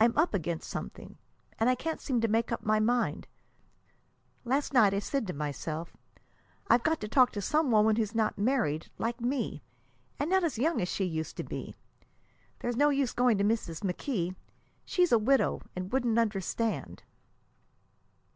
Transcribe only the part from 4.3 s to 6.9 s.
Last night I said to myself, 'I've